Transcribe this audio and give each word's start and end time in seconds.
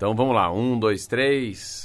Então 0.00 0.14
vamos 0.14 0.34
lá, 0.34 0.50
um, 0.50 0.78
dois, 0.78 1.06
três. 1.06 1.82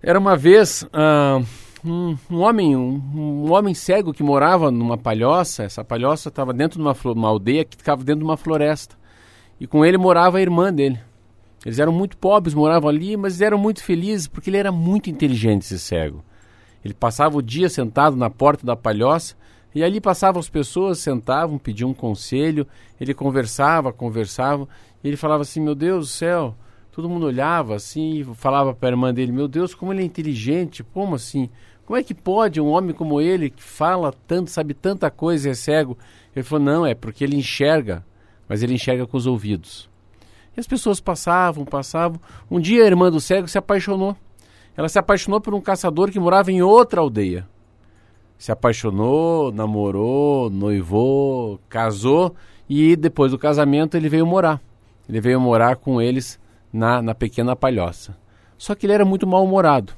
Era 0.00 0.20
uma 0.20 0.36
vez 0.36 0.82
uh, 0.82 1.44
um, 1.84 2.16
um, 2.30 2.38
homem, 2.42 2.76
um, 2.76 3.02
um, 3.12 3.52
homem 3.52 3.74
cego 3.74 4.14
que 4.14 4.22
morava 4.22 4.70
numa 4.70 4.96
palhoça. 4.96 5.64
Essa 5.64 5.82
palhoça 5.82 6.28
estava 6.28 6.52
dentro 6.52 6.78
de 6.78 6.82
uma, 6.82 6.96
uma 7.12 7.28
aldeia 7.28 7.64
que 7.64 7.76
ficava 7.76 8.04
dentro 8.04 8.20
de 8.20 8.24
uma 8.24 8.36
floresta. 8.36 8.94
E 9.58 9.66
com 9.66 9.84
ele 9.84 9.98
morava 9.98 10.38
a 10.38 10.40
irmã 10.40 10.72
dele. 10.72 11.00
Eles 11.66 11.80
eram 11.80 11.90
muito 11.90 12.16
pobres, 12.16 12.54
moravam 12.54 12.88
ali, 12.88 13.16
mas 13.16 13.40
eram 13.40 13.58
muito 13.58 13.82
felizes 13.82 14.28
porque 14.28 14.48
ele 14.48 14.56
era 14.56 14.70
muito 14.70 15.10
inteligente, 15.10 15.62
esse 15.62 15.80
cego. 15.80 16.24
Ele 16.84 16.94
passava 16.94 17.36
o 17.36 17.42
dia 17.42 17.68
sentado 17.68 18.16
na 18.16 18.30
porta 18.30 18.64
da 18.64 18.76
palhoça 18.76 19.34
e 19.74 19.82
ali 19.82 20.00
passavam 20.00 20.38
as 20.38 20.48
pessoas, 20.48 21.00
sentavam, 21.00 21.58
pediam 21.58 21.90
um 21.90 21.94
conselho, 21.94 22.68
ele 23.00 23.12
conversava, 23.12 23.92
conversava, 23.92 24.68
e 25.02 25.08
ele 25.08 25.16
falava 25.16 25.42
assim: 25.42 25.60
Meu 25.60 25.74
Deus 25.74 26.06
do 26.06 26.12
céu, 26.12 26.54
todo 26.92 27.08
mundo 27.08 27.26
olhava 27.26 27.74
assim 27.74 28.20
e 28.20 28.24
falava 28.36 28.72
para 28.72 28.90
a 28.90 28.92
irmã 28.92 29.12
dele: 29.12 29.32
Meu 29.32 29.48
Deus, 29.48 29.74
como 29.74 29.92
ele 29.92 30.02
é 30.02 30.06
inteligente, 30.06 30.84
como 30.84 31.16
assim? 31.16 31.50
Como 31.84 31.98
é 31.98 32.02
que 32.04 32.14
pode 32.14 32.60
um 32.60 32.68
homem 32.68 32.94
como 32.94 33.20
ele, 33.20 33.50
que 33.50 33.62
fala 33.62 34.14
tanto, 34.28 34.52
sabe 34.52 34.72
tanta 34.72 35.10
coisa 35.10 35.48
e 35.48 35.50
é 35.50 35.54
cego? 35.54 35.98
Ele 36.34 36.44
falou: 36.44 36.64
Não, 36.64 36.86
é 36.86 36.94
porque 36.94 37.24
ele 37.24 37.34
enxerga, 37.34 38.06
mas 38.48 38.62
ele 38.62 38.74
enxerga 38.74 39.04
com 39.04 39.16
os 39.16 39.26
ouvidos. 39.26 39.90
E 40.56 40.60
as 40.60 40.66
pessoas 40.66 41.00
passavam, 41.00 41.64
passavam. 41.64 42.18
Um 42.50 42.58
dia 42.58 42.82
a 42.82 42.86
irmã 42.86 43.10
do 43.10 43.20
cego 43.20 43.46
se 43.46 43.58
apaixonou. 43.58 44.16
Ela 44.74 44.88
se 44.88 44.98
apaixonou 44.98 45.40
por 45.40 45.54
um 45.54 45.60
caçador 45.60 46.10
que 46.10 46.18
morava 46.18 46.50
em 46.50 46.62
outra 46.62 47.00
aldeia. 47.00 47.46
Se 48.38 48.50
apaixonou, 48.50 49.52
namorou, 49.52 50.48
noivou, 50.50 51.60
casou 51.68 52.34
e 52.68 52.96
depois 52.96 53.32
do 53.32 53.38
casamento 53.38 53.96
ele 53.96 54.08
veio 54.08 54.26
morar. 54.26 54.60
Ele 55.08 55.20
veio 55.20 55.40
morar 55.40 55.76
com 55.76 56.00
eles 56.00 56.38
na, 56.72 57.00
na 57.00 57.14
pequena 57.14 57.54
palhoça. 57.54 58.16
Só 58.58 58.74
que 58.74 58.86
ele 58.86 58.92
era 58.92 59.04
muito 59.04 59.26
mal-humorado. 59.26 59.92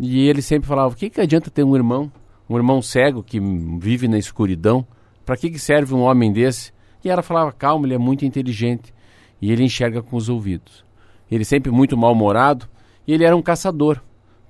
E 0.00 0.28
ele 0.28 0.42
sempre 0.42 0.68
falava: 0.68 0.94
o 0.94 0.96
que, 0.96 1.10
que 1.10 1.20
adianta 1.20 1.50
ter 1.50 1.64
um 1.64 1.76
irmão, 1.76 2.10
um 2.48 2.56
irmão 2.56 2.80
cego 2.80 3.22
que 3.22 3.40
vive 3.78 4.08
na 4.08 4.18
escuridão? 4.18 4.86
Para 5.24 5.36
que, 5.36 5.50
que 5.50 5.58
serve 5.58 5.94
um 5.94 6.02
homem 6.02 6.32
desse? 6.32 6.72
E 7.04 7.10
ela 7.10 7.22
falava: 7.22 7.52
calma, 7.52 7.86
ele 7.86 7.94
é 7.94 7.98
muito 7.98 8.24
inteligente 8.24 8.92
e 9.40 9.52
ele 9.52 9.64
enxerga 9.64 10.02
com 10.02 10.16
os 10.16 10.28
ouvidos. 10.28 10.84
Ele 11.30 11.44
sempre 11.44 11.70
muito 11.70 11.96
mal-humorado 11.96 12.66
e 13.06 13.12
ele 13.12 13.24
era 13.24 13.36
um 13.36 13.42
caçador. 13.42 14.00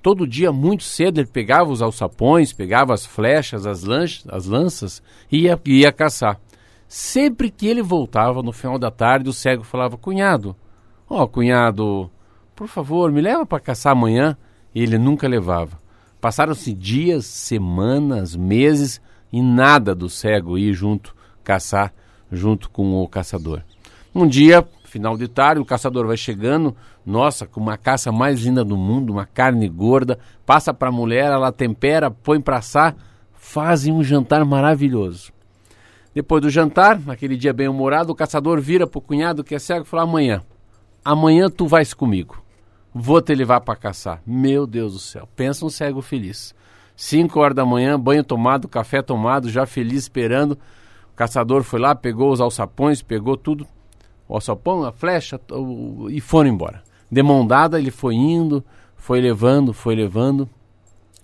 Todo 0.01 0.27
dia, 0.27 0.51
muito 0.51 0.83
cedo, 0.83 1.19
ele 1.19 1.27
pegava 1.27 1.69
os 1.69 1.81
alçapões, 1.81 2.53
pegava 2.53 2.93
as 2.93 3.05
flechas, 3.05 3.65
as, 3.65 3.83
lanchas, 3.83 4.25
as 4.29 4.45
lanças 4.45 5.03
e 5.31 5.41
ia, 5.41 5.59
ia 5.65 5.91
caçar. 5.91 6.39
Sempre 6.87 7.51
que 7.51 7.67
ele 7.67 7.81
voltava, 7.81 8.41
no 8.41 8.51
final 8.51 8.79
da 8.79 8.89
tarde, 8.89 9.29
o 9.29 9.33
cego 9.33 9.63
falava: 9.63 9.97
Cunhado, 9.97 10.55
Ó, 11.09 11.23
oh, 11.23 11.27
cunhado, 11.27 12.09
por 12.55 12.67
favor, 12.67 13.11
me 13.11 13.19
leva 13.19 13.45
para 13.45 13.59
caçar 13.59 13.93
amanhã. 13.93 14.37
E 14.73 14.83
ele 14.83 14.99
nunca 14.99 15.27
levava. 15.27 15.79
Passaram-se 16.21 16.71
dias, 16.73 17.25
semanas, 17.25 18.35
meses 18.35 19.01
e 19.33 19.41
nada 19.41 19.95
do 19.95 20.07
cego 20.07 20.57
ir 20.57 20.73
junto 20.73 21.15
caçar 21.43 21.91
junto 22.31 22.69
com 22.69 23.01
o 23.01 23.07
caçador. 23.07 23.63
Um 24.13 24.27
dia, 24.27 24.67
final 24.89 25.17
de 25.17 25.27
tarde, 25.27 25.61
o 25.61 25.65
caçador 25.65 26.05
vai 26.07 26.17
chegando, 26.17 26.75
nossa, 27.05 27.45
com 27.45 27.59
uma 27.59 27.77
caça 27.77 28.11
mais 28.11 28.41
linda 28.41 28.63
do 28.63 28.75
mundo, 28.75 29.13
uma 29.13 29.25
carne 29.25 29.67
gorda, 29.69 30.19
passa 30.45 30.73
para 30.73 30.89
a 30.89 30.91
mulher, 30.91 31.31
ela 31.31 31.51
tempera, 31.51 32.11
põe 32.11 32.41
para 32.41 32.57
assar, 32.57 32.95
fazem 33.33 33.93
um 33.93 34.03
jantar 34.03 34.43
maravilhoso. 34.43 35.31
Depois 36.13 36.41
do 36.41 36.49
jantar, 36.49 36.99
naquele 36.99 37.37
dia 37.37 37.53
bem 37.53 37.67
humorado, 37.67 38.11
o 38.11 38.15
caçador 38.15 38.59
vira 38.59 38.87
para 38.87 38.97
o 38.97 39.01
cunhado 39.01 39.43
que 39.43 39.55
é 39.55 39.59
cego 39.59 39.85
e 39.85 39.87
fala: 39.87 40.03
amanhã, 40.03 40.41
amanhã 41.05 41.49
tu 41.49 41.67
vais 41.67 41.93
comigo. 41.93 42.43
Vou 42.93 43.21
te 43.21 43.33
levar 43.35 43.61
para 43.61 43.75
caçar. 43.75 44.21
Meu 44.25 44.65
Deus 44.65 44.93
do 44.93 44.99
céu, 44.99 45.29
pensa 45.35 45.65
um 45.65 45.69
cego 45.69 46.01
feliz. 46.01 46.55
Cinco 46.95 47.39
horas 47.39 47.55
da 47.55 47.63
manhã, 47.63 47.97
banho 47.97 48.23
tomado, 48.23 48.67
café 48.67 49.01
tomado, 49.01 49.49
já 49.49 49.65
feliz 49.65 50.03
esperando. 50.03 50.57
O 51.13 51.15
caçador 51.15 51.63
foi 51.63 51.79
lá, 51.79 51.95
pegou 51.95 52.31
os 52.31 52.41
alçapões, 52.41 53.01
pegou 53.01 53.37
tudo, 53.37 53.65
o 54.29 54.35
alçapão, 54.35 54.85
a 54.85 54.91
flecha, 54.91 55.41
o, 55.51 56.07
e 56.11 56.21
foram 56.21 56.51
embora. 56.51 56.83
De 57.11 57.23
mão 57.23 57.45
dada, 57.45 57.79
ele 57.79 57.89
foi 57.89 58.13
indo, 58.13 58.63
foi 58.95 59.19
levando, 59.19 59.73
foi 59.73 59.95
levando, 59.95 60.47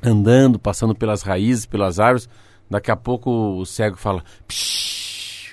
andando, 0.02 0.58
passando 0.58 0.96
pelas 0.96 1.22
raízes, 1.22 1.68
pelas 1.68 2.00
árvores. 2.00 2.28
Daqui 2.68 2.90
a 2.90 2.96
pouco 2.96 3.30
o 3.30 3.64
cego 3.64 3.96
fala: 3.96 4.24
Psh, 4.48 5.52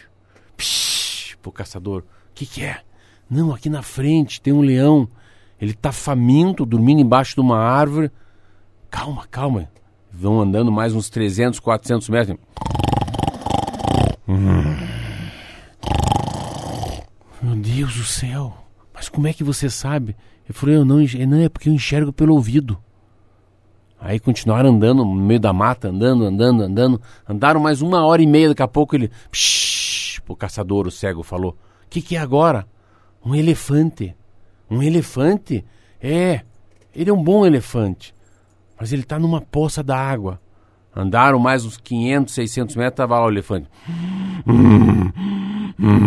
psh, 0.57 1.37
pro 1.43 1.53
caçador: 1.53 2.01
O 2.01 2.35
que, 2.35 2.47
que 2.47 2.65
é? 2.65 2.81
Não, 3.29 3.53
aqui 3.53 3.69
na 3.69 3.83
frente 3.83 4.41
tem 4.41 4.53
um 4.53 4.62
leão. 4.62 5.07
Ele 5.61 5.73
está 5.73 5.93
faminto, 5.93 6.65
dormindo 6.65 7.03
embaixo 7.03 7.35
de 7.35 7.41
uma 7.43 7.59
árvore. 7.59 8.11
Calma, 8.91 9.27
calma. 9.31 9.69
Vão 10.11 10.41
andando 10.41 10.73
mais 10.73 10.95
uns 10.95 11.11
300, 11.11 11.61
400 11.61 12.09
metros. 12.09 12.39
Hum. 14.27 15.02
Deus 17.82 17.97
do 17.97 18.04
céu. 18.04 18.56
Mas 18.94 19.09
como 19.09 19.26
é 19.26 19.32
que 19.32 19.43
você 19.43 19.69
sabe? 19.69 20.15
Eu 20.48 20.54
falei, 20.54 20.76
eu 20.76 20.84
não, 20.84 20.98
não 20.98 21.41
é 21.41 21.48
porque 21.48 21.69
eu 21.69 21.72
enxergo 21.72 22.12
pelo 22.12 22.32
ouvido. 22.32 22.78
Aí 24.00 24.20
continuaram 24.20 24.70
andando 24.70 25.04
no 25.04 25.15
meio 25.15 25.41
da 25.41 25.53
mata, 25.53 25.88
andando, 25.88 26.25
andando, 26.25 26.62
andando. 26.62 27.03
Andaram 27.28 27.60
mais 27.60 27.82
uma 27.82 28.04
hora 28.06 28.22
e 28.22 28.26
meia, 28.26 28.50
daqui 28.50 28.62
a 28.62 28.69
pouco 28.69 28.94
ele. 28.94 29.10
Psh, 29.32 30.22
o 30.28 30.37
caçador, 30.37 30.87
o 30.87 30.93
cego, 30.93 31.25
falou: 31.25 31.56
O 31.84 31.88
que, 31.91 32.00
que 32.00 32.15
é 32.15 32.20
agora? 32.20 32.69
Um 33.25 33.34
elefante. 33.34 34.14
Um 34.70 34.81
elefante? 34.81 35.64
É, 36.00 36.43
ele 36.94 37.10
é 37.10 37.12
um 37.12 37.22
bom 37.22 37.44
elefante. 37.44 38.14
Mas 38.78 38.93
ele 38.93 39.03
está 39.03 39.19
numa 39.19 39.41
poça 39.41 39.82
da 39.82 39.97
água. 39.97 40.41
Andaram 40.94 41.38
mais 41.41 41.64
uns 41.64 41.76
500, 41.78 42.32
600 42.32 42.76
metros, 42.76 42.93
estava 42.93 43.19
lá 43.19 43.26
o 43.26 43.31
elefante. 43.31 43.69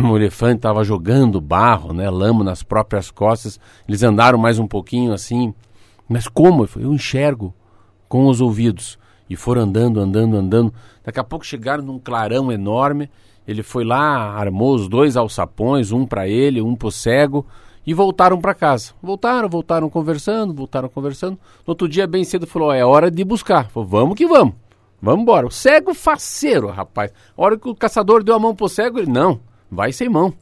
O 0.09 0.15
elefante 0.15 0.57
estava 0.57 0.83
jogando 0.83 1.41
barro, 1.41 1.93
né, 1.93 2.09
lama 2.09 2.43
nas 2.43 2.63
próprias 2.63 3.11
costas. 3.11 3.59
Eles 3.87 4.03
andaram 4.03 4.37
mais 4.37 4.59
um 4.59 4.67
pouquinho 4.67 5.13
assim. 5.13 5.53
Mas 6.07 6.27
como? 6.27 6.67
Eu 6.77 6.93
enxergo 6.93 7.53
com 8.07 8.27
os 8.27 8.41
ouvidos. 8.41 8.97
E 9.29 9.35
foram 9.35 9.63
andando, 9.63 9.99
andando, 9.99 10.37
andando. 10.37 10.73
Daqui 11.03 11.19
a 11.19 11.23
pouco 11.23 11.45
chegaram 11.45 11.83
num 11.83 11.99
clarão 11.99 12.51
enorme 12.51 13.09
ele 13.47 13.61
foi 13.61 13.83
lá, 13.83 14.33
armou 14.33 14.73
os 14.73 14.87
dois 14.87 15.15
alçapões, 15.15 15.91
um 15.91 16.05
para 16.05 16.27
ele, 16.27 16.61
um 16.61 16.75
para 16.75 16.87
o 16.87 16.91
cego, 16.91 17.45
e 17.85 17.93
voltaram 17.93 18.41
para 18.41 18.55
casa. 18.55 18.93
Voltaram, 19.01 19.47
voltaram 19.47 19.89
conversando, 19.89 20.53
voltaram 20.53 20.89
conversando. 20.89 21.33
No 21.65 21.71
outro 21.71 21.87
dia, 21.87 22.07
bem 22.07 22.23
cedo, 22.23 22.47
falou: 22.47 22.73
é 22.73 22.83
hora 22.83 23.11
de 23.11 23.23
buscar. 23.23 23.69
Falou, 23.69 23.87
vamos 23.87 24.15
que 24.15 24.25
vamos. 24.25 24.55
Vamos 24.99 25.21
embora. 25.21 25.45
O 25.45 25.51
cego 25.51 25.93
faceiro, 25.93 26.69
rapaz. 26.69 27.11
A 27.37 27.41
hora 27.41 27.57
que 27.57 27.69
o 27.69 27.75
caçador 27.75 28.23
deu 28.23 28.33
a 28.33 28.39
mão 28.39 28.55
pro 28.55 28.67
cego, 28.67 28.97
ele, 28.97 29.11
não, 29.11 29.39
vai 29.69 29.91
sem 29.91 30.09
mão. 30.09 30.33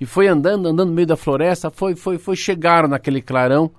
E 0.00 0.06
foi 0.06 0.26
andando, 0.26 0.66
andando 0.66 0.88
no 0.88 0.94
meio 0.94 1.06
da 1.06 1.16
floresta, 1.16 1.70
foi, 1.70 1.94
foi, 1.94 2.18
foi, 2.18 2.34
chegaram 2.34 2.88
naquele 2.88 3.22
clarão. 3.22 3.70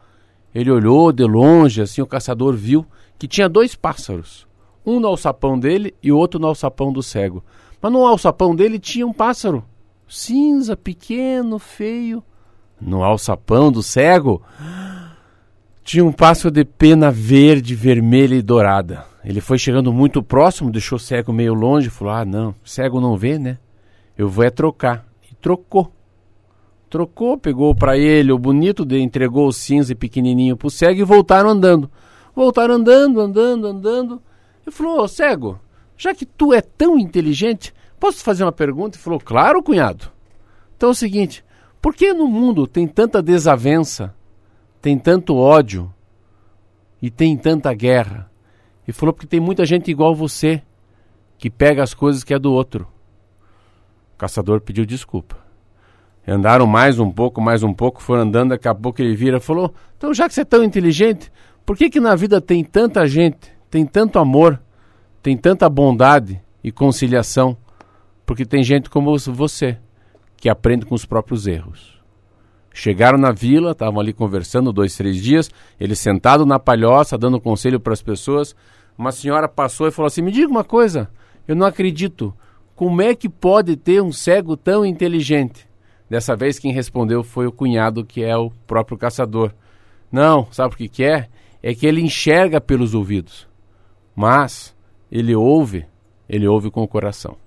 Ele 0.56 0.72
olhou 0.72 1.12
de 1.12 1.24
longe, 1.24 1.82
assim, 1.82 2.02
o 2.02 2.08
caçador 2.08 2.54
viu 2.56 2.86
que 3.18 3.28
tinha 3.28 3.50
dois 3.50 3.76
pássaros. 3.76 4.48
Um 4.86 5.00
no 5.00 5.08
alçapão 5.08 5.60
dele 5.60 5.94
e 6.02 6.12
outro 6.12 6.40
no 6.40 6.48
alçapão 6.48 6.94
do 6.94 7.04
cego. 7.04 7.44
Mas 7.82 7.92
no 7.92 8.06
alçapão 8.06 8.56
dele 8.56 8.80
tinha 8.80 9.06
um 9.06 9.14
pássaro. 9.14 9.64
Cinza, 10.08 10.78
pequeno, 10.78 11.60
feio. 11.60 12.24
No 12.80 13.04
alçapão 13.04 13.72
do 13.72 13.82
cego 13.82 14.42
tinha 15.84 16.06
um 16.06 16.12
pássaro 16.12 16.52
de 16.52 16.64
pena 16.64 17.12
verde, 17.12 17.76
vermelha 17.76 18.36
e 18.36 18.42
dourada. 18.42 19.06
Ele 19.24 19.42
foi 19.42 19.58
chegando 19.58 19.92
muito 19.92 20.24
próximo, 20.24 20.72
deixou 20.72 20.96
o 20.98 21.00
cego 21.00 21.34
meio 21.34 21.54
longe, 21.54 21.90
falou: 21.90 22.14
Ah, 22.14 22.26
não, 22.26 22.56
cego 22.64 23.02
não 23.02 23.18
vê, 23.18 23.38
né? 23.38 23.58
Eu 24.18 24.30
vou 24.30 24.44
é 24.44 24.50
trocar. 24.50 25.06
E 25.30 25.36
trocou. 25.36 25.92
Trocou, 26.90 27.38
pegou 27.38 27.74
para 27.74 27.98
ele 27.98 28.32
o 28.32 28.38
bonito, 28.38 28.86
entregou 28.96 29.48
o 29.48 29.54
cinza 29.54 29.94
e 29.94 29.96
pequenininho 29.96 30.56
pro 30.56 30.70
cego 30.70 31.00
e 31.00 31.04
voltaram 31.04 31.50
andando. 31.50 31.90
Voltaram 32.36 32.76
andando, 32.76 33.20
andando, 33.20 33.68
andando. 33.68 34.22
E 34.66 34.72
falou: 34.72 35.02
oh, 35.02 35.08
cego, 35.08 35.60
já 35.98 36.14
que 36.14 36.26
tu 36.26 36.54
é 36.54 36.62
tão 36.62 36.98
inteligente, 36.98 37.74
posso 38.00 38.20
te 38.20 38.24
fazer 38.24 38.44
uma 38.44 38.52
pergunta? 38.52 38.96
Ele 38.96 39.04
falou: 39.04 39.20
Claro, 39.20 39.64
cunhado. 39.64 40.12
Então 40.78 40.90
é 40.90 40.92
o 40.92 40.96
seguinte: 40.96 41.44
por 41.82 41.96
que 41.96 42.14
no 42.14 42.28
mundo 42.28 42.68
tem 42.68 42.88
tanta 42.88 43.22
desavença, 43.22 44.14
tem 44.82 44.98
tanto 44.98 45.36
ódio 45.36 45.94
e 47.02 47.10
tem 47.10 47.36
tanta 47.36 47.74
guerra? 47.74 48.30
E 48.88 48.92
falou: 48.92 49.14
Porque 49.14 49.28
tem 49.28 49.40
muita 49.40 49.66
gente 49.66 49.90
igual 49.90 50.14
você 50.14 50.62
que 51.38 51.50
pega 51.50 51.82
as 51.82 51.94
coisas 51.94 52.24
que 52.24 52.34
é 52.34 52.40
do 52.40 52.52
outro. 52.54 52.88
O 54.14 54.18
caçador 54.18 54.62
pediu 54.62 54.86
desculpa. 54.86 55.38
Andaram 56.26 56.66
mais 56.66 57.00
um 57.00 57.12
pouco, 57.12 57.42
mais 57.42 57.64
um 57.64 57.74
pouco, 57.74 58.02
foram 58.02 58.22
andando, 58.22 58.52
daqui 58.52 58.68
a 58.68 58.74
pouco 58.74 59.02
ele 59.02 59.16
vira 59.16 59.38
e 59.38 59.42
falou: 59.42 59.74
Então, 59.98 60.14
já 60.14 60.28
que 60.28 60.34
você 60.34 60.42
é 60.42 60.46
tão 60.46 60.64
inteligente, 60.64 61.32
por 61.66 61.76
que, 61.76 61.90
que 61.90 62.00
na 62.00 62.16
vida 62.16 62.40
tem 62.40 62.64
tanta 62.64 63.06
gente, 63.06 63.52
tem 63.70 63.86
tanto 63.86 64.20
amor, 64.20 64.62
tem 65.22 65.36
tanta 65.36 65.68
bondade 65.68 66.42
e 66.64 66.72
conciliação? 66.72 67.58
Porque 68.26 68.46
tem 68.46 68.64
gente 68.64 68.90
como 68.90 69.18
você, 69.18 69.78
que 70.38 70.48
aprende 70.48 70.86
com 70.86 70.96
os 70.96 71.06
próprios 71.06 71.46
erros. 71.46 72.02
Chegaram 72.74 73.18
na 73.18 73.32
vila, 73.32 73.72
estavam 73.72 74.00
ali 74.00 74.14
conversando 74.14 74.74
dois, 74.74 74.96
três 74.96 75.18
dias, 75.22 75.52
ele 75.80 75.96
sentado 75.96 76.46
na 76.46 76.58
palhoça, 76.58 77.18
dando 77.18 77.40
conselho 77.40 77.80
para 77.80 77.94
as 77.94 78.02
pessoas. 78.02 78.56
Uma 78.98 79.12
senhora 79.12 79.48
passou 79.48 79.88
e 79.88 79.92
falou 79.92 80.08
assim: 80.08 80.22
Me 80.22 80.32
diga 80.32 80.50
uma 80.50 80.64
coisa, 80.64 81.10
eu 81.48 81.56
não 81.56 81.68
acredito. 81.68 82.34
Como 82.84 83.02
é 83.02 83.16
que 83.16 83.30
pode 83.30 83.78
ter 83.78 84.04
um 84.04 84.12
cego 84.12 84.58
tão 84.58 84.86
inteligente? 84.86 85.66
Dessa 86.10 86.36
vez 86.36 86.60
quem 86.60 86.74
respondeu 86.74 87.24
foi 87.24 87.48
o 87.48 87.52
cunhado, 87.52 88.04
que 88.04 88.22
é 88.22 88.36
o 88.36 88.52
próprio 88.68 88.98
caçador. 88.98 89.54
Não, 90.12 90.52
sabe 90.52 90.74
o 90.74 90.78
que, 90.78 90.90
que 90.90 91.02
é? 91.06 91.30
É 91.62 91.74
que 91.74 91.88
ele 91.88 92.02
enxerga 92.02 92.60
pelos 92.60 92.94
ouvidos, 92.94 93.48
mas 94.14 94.76
ele 95.10 95.34
ouve, 95.34 95.86
ele 96.28 96.46
ouve 96.46 96.70
com 96.70 96.84
o 96.84 96.88
coração. 96.88 97.38